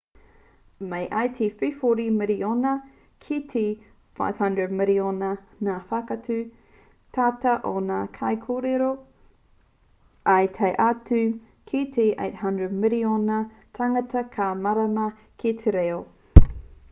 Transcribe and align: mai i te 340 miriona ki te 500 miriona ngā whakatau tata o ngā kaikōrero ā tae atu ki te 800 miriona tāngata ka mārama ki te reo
mai 0.91 0.99
i 1.15 1.27
te 1.39 1.47
340 1.57 2.13
miriona 2.19 2.69
ki 3.25 3.35
te 3.51 3.61
500 4.21 4.71
miriona 4.79 5.27
ngā 5.67 5.75
whakatau 5.91 6.39
tata 7.17 7.53
o 7.71 7.73
ngā 7.89 7.99
kaikōrero 8.17 8.87
ā 10.37 10.37
tae 10.57 10.71
atu 10.87 11.21
ki 11.73 11.83
te 11.99 12.07
800 12.29 12.73
miriona 12.87 13.37
tāngata 13.81 14.25
ka 14.39 14.49
mārama 14.65 15.07
ki 15.45 15.55
te 15.63 15.75
reo 15.77 16.01